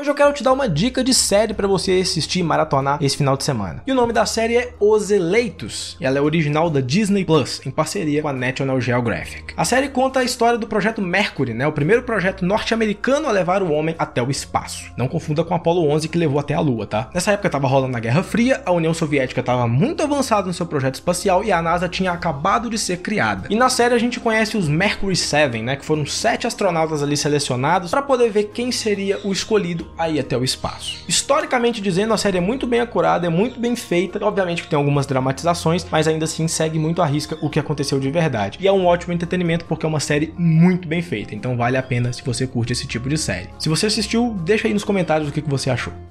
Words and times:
Hoje 0.00 0.08
eu 0.08 0.14
quero 0.14 0.32
te 0.32 0.42
dar 0.42 0.54
uma 0.54 0.66
dica 0.66 1.04
de 1.04 1.12
série 1.12 1.52
para 1.52 1.68
você 1.68 2.00
assistir 2.00 2.38
e 2.38 2.42
maratonar 2.42 2.96
esse 3.02 3.18
final 3.18 3.36
de 3.36 3.44
semana. 3.44 3.82
E 3.86 3.92
o 3.92 3.94
nome 3.94 4.14
da 4.14 4.24
série 4.24 4.56
é 4.56 4.72
Os 4.80 5.10
Eleitos. 5.10 5.94
E 6.00 6.06
ela 6.06 6.16
é 6.16 6.22
original 6.22 6.70
da 6.70 6.80
Disney 6.80 7.22
Plus, 7.22 7.60
em 7.66 7.70
parceria 7.70 8.22
com 8.22 8.28
a 8.28 8.32
National 8.32 8.80
Geographic. 8.80 9.52
A 9.54 9.62
série 9.66 9.90
conta 9.90 10.20
a 10.20 10.24
história 10.24 10.58
do 10.58 10.66
projeto 10.66 11.02
Mercury, 11.02 11.52
né? 11.52 11.66
O 11.66 11.72
primeiro 11.72 12.02
projeto 12.02 12.46
norte-americano 12.46 13.28
a 13.28 13.30
levar 13.30 13.62
o 13.62 13.70
homem 13.70 13.94
até 13.98 14.22
o 14.22 14.30
espaço. 14.30 14.90
Não 14.96 15.06
confunda 15.06 15.44
com 15.44 15.54
Apollo 15.54 15.86
11 15.90 16.08
que 16.08 16.16
levou 16.16 16.40
até 16.40 16.54
a 16.54 16.60
Lua, 16.60 16.86
tá? 16.86 17.10
Nessa 17.12 17.32
época 17.32 17.48
estava 17.48 17.68
rolando 17.68 17.94
a 17.94 18.00
Guerra 18.00 18.22
Fria, 18.22 18.62
a 18.64 18.72
União 18.72 18.94
Soviética 18.94 19.40
estava 19.40 19.68
muito 19.68 20.02
avançada 20.02 20.46
no 20.46 20.54
seu 20.54 20.64
projeto 20.64 20.94
espacial 20.94 21.44
e 21.44 21.52
a 21.52 21.60
NASA 21.60 21.90
tinha 21.90 22.12
acabado 22.12 22.70
de 22.70 22.78
ser 22.78 23.02
criada. 23.02 23.48
E 23.50 23.54
na 23.54 23.68
série 23.68 23.92
a 23.92 23.98
gente 23.98 24.18
conhece 24.18 24.56
os 24.56 24.66
Mercury 24.66 25.14
7, 25.14 25.60
né? 25.60 25.76
Que 25.76 25.84
foram 25.84 26.06
sete 26.06 26.46
astronautas 26.46 27.02
ali 27.02 27.18
selecionados 27.18 27.90
para 27.90 28.00
poder 28.00 28.30
ver 28.30 28.44
quem 28.44 28.72
seria 28.72 29.20
o 29.24 29.30
escolhido 29.30 29.89
a 29.96 30.08
ir 30.08 30.18
até 30.18 30.36
o 30.36 30.44
espaço. 30.44 31.04
Historicamente 31.08 31.80
dizendo, 31.80 32.14
a 32.14 32.16
série 32.16 32.38
é 32.38 32.40
muito 32.40 32.66
bem 32.66 32.80
acurada, 32.80 33.26
é 33.26 33.30
muito 33.30 33.58
bem 33.58 33.76
feita, 33.76 34.24
obviamente 34.24 34.62
que 34.62 34.68
tem 34.68 34.76
algumas 34.76 35.06
dramatizações, 35.06 35.86
mas 35.90 36.06
ainda 36.08 36.24
assim 36.24 36.48
segue 36.48 36.78
muito 36.78 37.02
à 37.02 37.06
risca 37.06 37.38
o 37.40 37.50
que 37.50 37.58
aconteceu 37.58 37.98
de 37.98 38.10
verdade. 38.10 38.58
E 38.60 38.66
é 38.66 38.72
um 38.72 38.86
ótimo 38.86 39.12
entretenimento 39.12 39.64
porque 39.64 39.84
é 39.86 39.88
uma 39.88 40.00
série 40.00 40.34
muito 40.36 40.88
bem 40.88 41.02
feita, 41.02 41.34
então 41.34 41.56
vale 41.56 41.76
a 41.76 41.82
pena 41.82 42.12
se 42.12 42.22
você 42.22 42.46
curte 42.46 42.72
esse 42.72 42.86
tipo 42.86 43.08
de 43.08 43.18
série. 43.18 43.50
Se 43.58 43.68
você 43.68 43.86
assistiu, 43.86 44.36
deixa 44.40 44.68
aí 44.68 44.74
nos 44.74 44.84
comentários 44.84 45.28
o 45.28 45.32
que 45.32 45.40
você 45.40 45.70
achou. 45.70 45.92